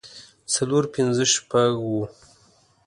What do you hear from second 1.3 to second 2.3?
شپږ اووه